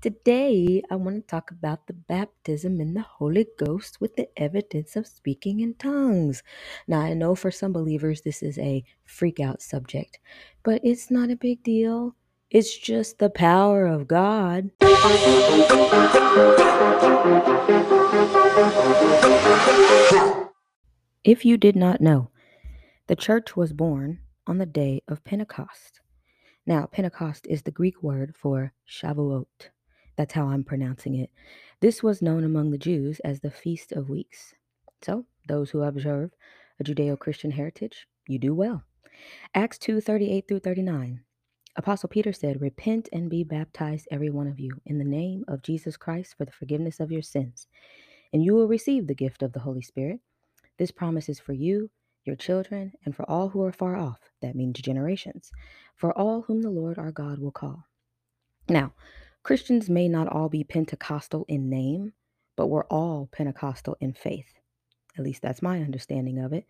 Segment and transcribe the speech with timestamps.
[0.00, 4.94] Today, I want to talk about the baptism in the Holy Ghost with the evidence
[4.94, 6.44] of speaking in tongues.
[6.86, 10.20] Now, I know for some believers this is a freak out subject,
[10.62, 12.14] but it's not a big deal.
[12.48, 14.70] It's just the power of God.
[21.24, 22.30] If you did not know,
[23.08, 26.00] the church was born on the day of Pentecost.
[26.64, 29.70] Now, Pentecost is the Greek word for Shavuot.
[30.18, 31.30] That's how I'm pronouncing it.
[31.80, 34.52] This was known among the Jews as the Feast of Weeks.
[35.00, 36.32] So, those who observe
[36.80, 38.82] a Judeo Christian heritage, you do well.
[39.54, 41.20] Acts 2 38 through 39.
[41.76, 45.62] Apostle Peter said, Repent and be baptized, every one of you, in the name of
[45.62, 47.68] Jesus Christ for the forgiveness of your sins,
[48.32, 50.18] and you will receive the gift of the Holy Spirit.
[50.78, 51.90] This promise is for you,
[52.24, 54.18] your children, and for all who are far off.
[54.42, 55.52] That means generations.
[55.94, 57.84] For all whom the Lord our God will call.
[58.68, 58.92] Now,
[59.42, 62.12] Christians may not all be Pentecostal in name,
[62.56, 64.52] but we're all Pentecostal in faith.
[65.16, 66.66] At least that's my understanding of it.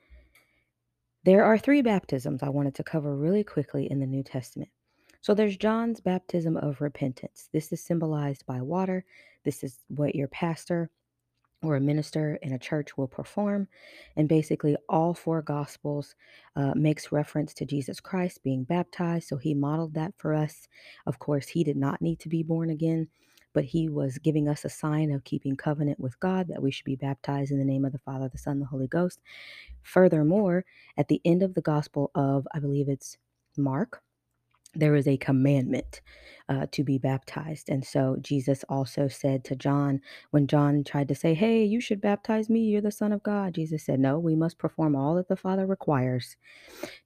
[1.25, 4.71] There are three baptisms I wanted to cover really quickly in the New Testament.
[5.21, 7.49] So there's John's baptism of repentance.
[7.53, 9.05] This is symbolized by water.
[9.45, 10.91] This is what your pastor
[11.63, 13.67] or a minister in a church will perform.
[14.17, 16.15] And basically, all four gospels
[16.57, 19.29] uh, makes reference to Jesus Christ being baptized.
[19.29, 20.69] So he modeled that for us.
[21.07, 23.09] Of course, he did not need to be born again,
[23.55, 26.85] but he was giving us a sign of keeping covenant with God that we should
[26.85, 29.21] be baptized in the name of the Father, the Son, the Holy Ghost.
[29.83, 30.65] Furthermore,
[30.97, 33.19] at the end of the gospel of, I believe it's
[33.57, 34.03] Mark,
[34.79, 36.01] there is a commandment
[36.49, 37.69] uh, to be baptized.
[37.69, 42.01] And so Jesus also said to John, when John tried to say, Hey, you should
[42.01, 45.29] baptize me, you're the Son of God, Jesus said, No, we must perform all that
[45.29, 46.37] the Father requires.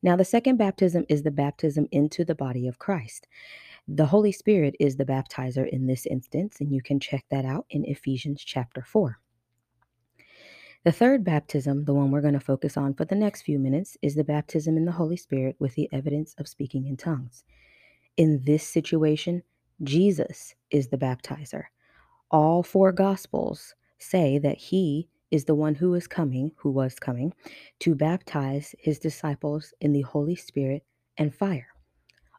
[0.03, 3.27] Now, the second baptism is the baptism into the body of Christ.
[3.89, 7.67] The Holy Spirit is the baptizer in this instance, and you can check that out
[7.71, 9.19] in Ephesians chapter 4.
[10.85, 13.97] The third baptism, the one we're going to focus on for the next few minutes,
[14.03, 17.45] is the baptism in the Holy Spirit with the evidence of speaking in tongues.
[18.17, 19.45] In this situation,
[19.85, 21.67] Jesus is the baptizer.
[22.33, 27.33] All four gospels say that he is the one who is coming, who was coming,
[27.79, 30.85] to baptize his disciples in the Holy Spirit
[31.17, 31.69] and fire.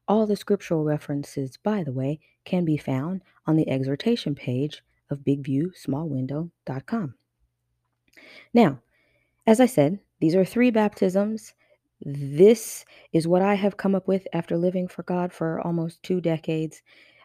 [0.06, 5.20] All the scriptural references, by the way, can be found on the exhortation page of
[5.20, 7.16] bigviewsmallwindow.com.
[8.54, 8.80] Now,
[9.48, 11.54] as I said, these are three baptisms.
[12.02, 16.22] This is what I have come up with after living for God for almost two
[16.22, 16.82] decades.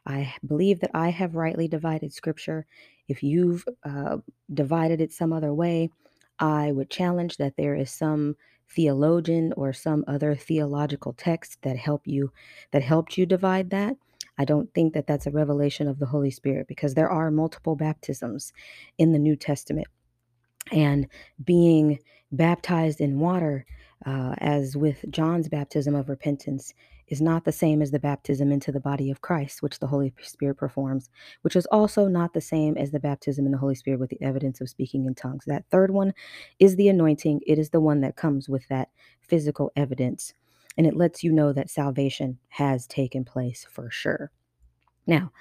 [0.06, 2.66] I believe that I have rightly divided scripture.
[3.08, 4.18] If you've uh,
[4.52, 5.90] divided it some other way,
[6.38, 8.36] I would challenge that there is some
[8.68, 12.32] theologian or some other theological text that help you
[12.70, 13.96] that helped you divide that.
[14.38, 17.74] I don't think that that's a revelation of the Holy Spirit because there are multiple
[17.74, 18.52] baptisms
[18.98, 19.88] in the New Testament
[20.72, 21.06] and
[21.44, 21.98] being
[22.32, 23.64] baptized in water,
[24.06, 26.72] uh, as with John's baptism of repentance,
[27.08, 30.12] is not the same as the baptism into the body of Christ, which the Holy
[30.22, 31.10] Spirit performs,
[31.42, 34.22] which is also not the same as the baptism in the Holy Spirit with the
[34.22, 35.44] evidence of speaking in tongues.
[35.46, 36.12] That third one
[36.58, 38.90] is the anointing, it is the one that comes with that
[39.20, 40.34] physical evidence,
[40.76, 44.30] and it lets you know that salvation has taken place for sure.
[45.06, 45.32] Now,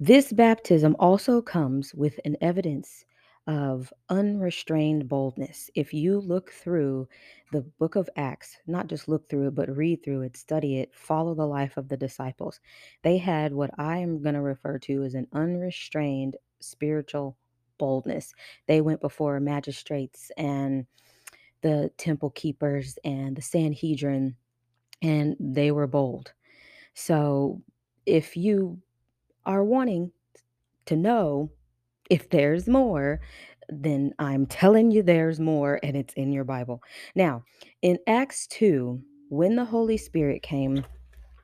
[0.00, 3.04] this baptism also comes with an evidence
[3.46, 5.70] of unrestrained boldness.
[5.74, 7.08] If you look through
[7.52, 10.94] the book of Acts, not just look through it, but read through it, study it,
[10.94, 12.60] follow the life of the disciples,
[13.02, 17.36] they had what I am going to refer to as an unrestrained spiritual
[17.78, 18.34] boldness.
[18.66, 20.86] They went before magistrates and
[21.62, 24.36] the temple keepers and the Sanhedrin,
[25.02, 26.32] and they were bold.
[26.94, 27.62] So
[28.06, 28.80] if you
[29.46, 30.12] are wanting
[30.86, 31.50] to know
[32.10, 33.20] if there's more,
[33.68, 36.82] then I'm telling you there's more, and it's in your Bible.
[37.14, 37.44] Now,
[37.82, 40.84] in Acts 2, when the Holy Spirit came,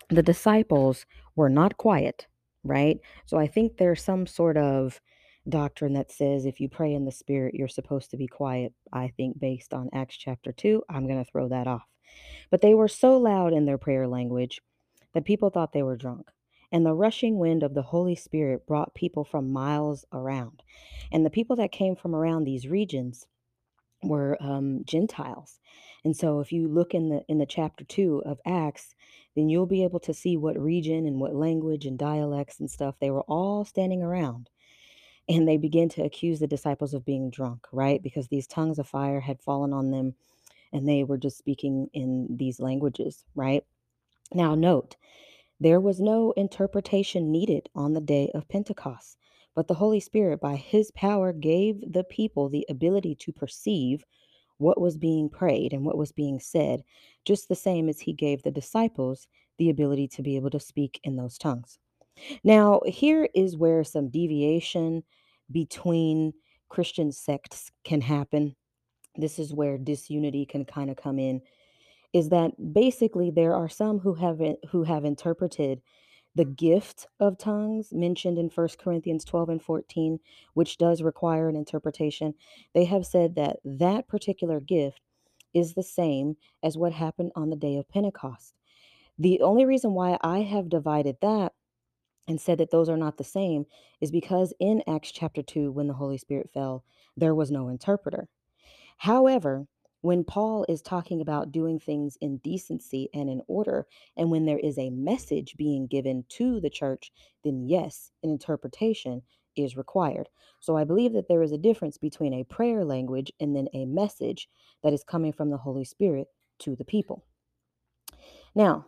[0.08, 1.06] the disciples
[1.36, 2.26] were not quiet,
[2.64, 2.98] right?
[3.26, 5.00] So I think there's some sort of
[5.48, 8.72] doctrine that says if you pray in the Spirit, you're supposed to be quiet.
[8.92, 11.86] I think based on Acts chapter 2, I'm going to throw that off.
[12.50, 14.60] But they were so loud in their prayer language
[15.14, 16.28] that people thought they were drunk
[16.72, 20.62] and the rushing wind of the Holy Spirit brought people from miles around.
[21.12, 23.26] And the people that came from around these regions
[24.02, 25.60] were um, Gentiles.
[26.04, 28.94] And so if you look in the in the chapter 2 of Acts,
[29.34, 32.94] then you'll be able to see what region and what language and dialects and stuff
[33.00, 34.48] they were all standing around.
[35.28, 38.00] And they begin to accuse the disciples of being drunk, right?
[38.00, 40.14] Because these tongues of fire had fallen on them
[40.72, 43.64] and they were just speaking in these languages, right?
[44.32, 44.96] Now note
[45.58, 49.16] There was no interpretation needed on the day of Pentecost,
[49.54, 54.04] but the Holy Spirit, by his power, gave the people the ability to perceive
[54.58, 56.82] what was being prayed and what was being said,
[57.24, 59.26] just the same as he gave the disciples
[59.58, 61.78] the ability to be able to speak in those tongues.
[62.44, 65.04] Now, here is where some deviation
[65.50, 66.32] between
[66.68, 68.56] Christian sects can happen.
[69.14, 71.40] This is where disunity can kind of come in
[72.12, 75.82] is that basically there are some who have who have interpreted
[76.34, 80.18] the gift of tongues mentioned in 1 Corinthians 12 and 14,
[80.52, 82.34] which does require an interpretation.
[82.74, 85.00] They have said that that particular gift
[85.54, 88.54] is the same as what happened on the day of Pentecost.
[89.18, 91.54] The only reason why I have divided that
[92.28, 93.64] and said that those are not the same
[94.02, 96.84] is because in Acts chapter 2, when the Holy Spirit fell,
[97.16, 98.28] there was no interpreter.
[98.98, 99.68] However,
[100.06, 104.60] when Paul is talking about doing things in decency and in order, and when there
[104.60, 107.10] is a message being given to the church,
[107.42, 109.20] then yes, an interpretation
[109.56, 110.28] is required.
[110.60, 113.84] So I believe that there is a difference between a prayer language and then a
[113.84, 114.48] message
[114.84, 116.28] that is coming from the Holy Spirit
[116.60, 117.24] to the people.
[118.54, 118.86] Now,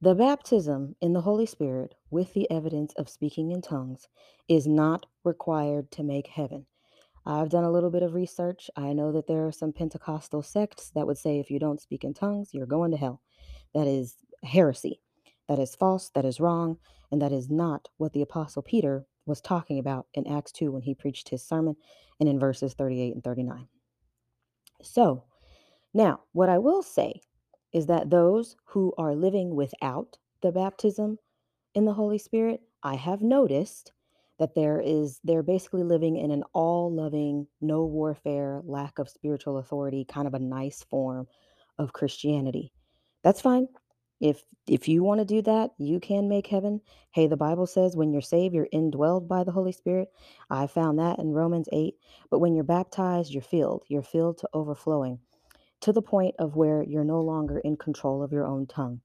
[0.00, 4.08] the baptism in the Holy Spirit with the evidence of speaking in tongues
[4.48, 6.64] is not required to make heaven.
[7.26, 8.70] I've done a little bit of research.
[8.76, 12.04] I know that there are some Pentecostal sects that would say if you don't speak
[12.04, 13.22] in tongues, you're going to hell.
[13.74, 15.00] That is heresy.
[15.48, 16.10] That is false.
[16.14, 16.78] That is wrong.
[17.10, 20.82] And that is not what the Apostle Peter was talking about in Acts 2 when
[20.82, 21.76] he preached his sermon
[22.20, 23.68] and in verses 38 and 39.
[24.82, 25.24] So,
[25.94, 27.22] now, what I will say
[27.72, 31.18] is that those who are living without the baptism
[31.74, 33.92] in the Holy Spirit, I have noticed
[34.38, 40.04] that there is they're basically living in an all-loving, no warfare, lack of spiritual authority,
[40.04, 41.26] kind of a nice form
[41.78, 42.72] of Christianity.
[43.22, 43.68] That's fine.
[44.20, 46.80] If if you want to do that, you can make heaven.
[47.10, 50.08] Hey, the Bible says when you're saved, you're indwelled by the Holy Spirit.
[50.48, 51.94] I found that in Romans 8.
[52.30, 53.84] But when you're baptized, you're filled.
[53.88, 55.18] You're filled to overflowing
[55.82, 59.00] to the point of where you're no longer in control of your own tongue.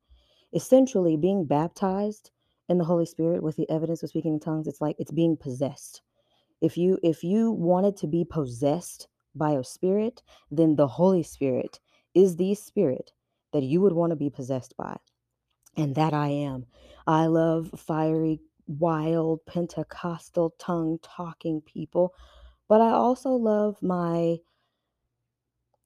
[0.53, 2.31] Essentially, being baptized
[2.69, 5.35] in the Holy Spirit with the evidence of speaking in tongues, it's like it's being
[5.37, 6.01] possessed.
[6.61, 10.21] If you if you wanted to be possessed by a spirit,
[10.51, 11.79] then the Holy Spirit
[12.13, 13.11] is the spirit
[13.53, 14.97] that you would want to be possessed by.
[15.77, 16.65] And that I am.
[17.07, 22.13] I love fiery, wild, Pentecostal tongue talking people,
[22.67, 24.37] but I also love my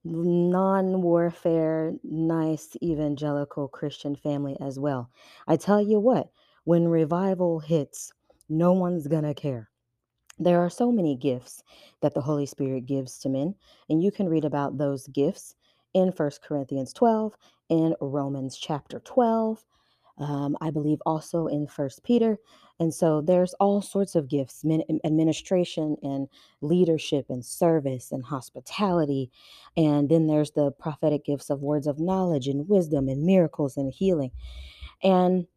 [0.04, 5.10] non warfare, nice evangelical Christian family as well.
[5.48, 6.30] I tell you what,
[6.64, 8.12] when revival hits,
[8.50, 9.70] no one's going to care.
[10.40, 11.64] There are so many gifts
[12.02, 13.56] that the Holy Spirit gives to men,
[13.90, 15.56] and you can read about those gifts
[15.94, 17.34] in 1 Corinthians 12,
[17.70, 19.64] in Romans chapter 12,
[20.18, 22.38] um, I believe also in First Peter.
[22.80, 24.64] And so there's all sorts of gifts,
[25.04, 26.28] administration and
[26.62, 29.32] leadership and service and hospitality.
[29.78, 33.92] And then there's the prophetic gifts of words of knowledge and wisdom and miracles and
[33.92, 34.32] healing.
[35.02, 35.48] And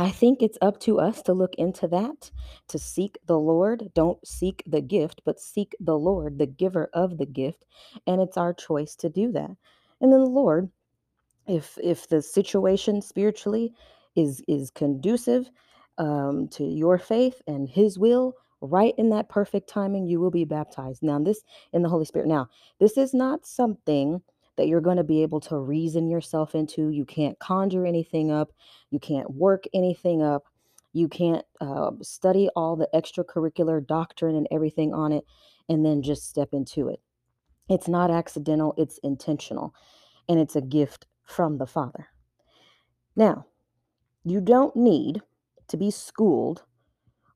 [0.00, 2.30] I think it's up to us to look into that,
[2.68, 3.90] to seek the Lord.
[3.94, 7.64] Don't seek the gift, but seek the Lord, the giver of the gift.
[8.06, 9.50] And it's our choice to do that.
[10.00, 10.70] And then the Lord
[11.48, 13.74] if if the situation spiritually
[14.16, 15.50] is is conducive
[15.98, 20.46] um, to your faith and his will right in that perfect timing you will be
[20.46, 21.42] baptized now this
[21.74, 22.48] in the holy spirit now
[22.80, 24.22] this is not something
[24.60, 28.52] that you're going to be able to reason yourself into you can't conjure anything up
[28.90, 30.44] you can't work anything up
[30.92, 35.24] you can't uh, study all the extracurricular doctrine and everything on it
[35.68, 37.00] and then just step into it
[37.68, 39.74] it's not accidental it's intentional
[40.28, 42.08] and it's a gift from the Father.
[43.16, 43.46] Now,
[44.24, 45.22] you don't need
[45.68, 46.62] to be schooled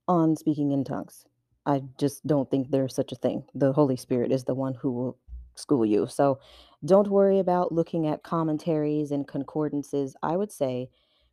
[0.06, 1.24] on speaking in tongues.
[1.66, 3.44] I just don't think there's such a thing.
[3.54, 5.18] The Holy Spirit is the one who will
[5.54, 6.06] school you.
[6.06, 6.38] So
[6.84, 10.16] don't worry about looking at commentaries and concordances.
[10.22, 10.90] I would say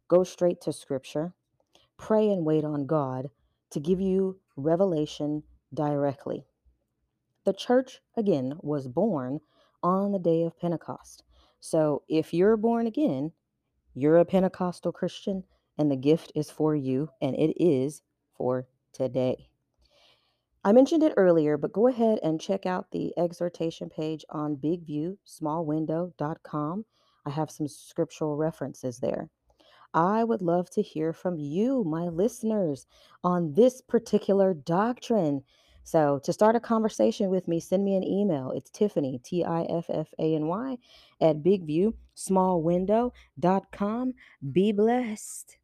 [0.07, 1.33] go straight to Scripture,
[1.97, 3.29] pray and wait on God
[3.71, 5.43] to give you revelation
[5.73, 6.45] directly.
[7.43, 9.39] The church, again, was born
[9.81, 11.23] on the day of Pentecost.
[11.59, 13.31] So if you're born again,
[13.93, 15.43] you're a Pentecostal Christian,
[15.77, 18.01] and the gift is for you, and it is
[18.35, 19.50] for today.
[20.63, 26.85] I mentioned it earlier, but go ahead and check out the exhortation page on bigviewsmallwindow.com.
[27.25, 29.31] I have some scriptural references there.
[29.93, 32.87] I would love to hear from you, my listeners,
[33.23, 35.43] on this particular doctrine.
[35.83, 38.51] So, to start a conversation with me, send me an email.
[38.51, 40.77] It's Tiffany, T I F F A N Y,
[41.19, 44.13] at bigviewsmallwindow.com.
[44.51, 45.57] Be blessed.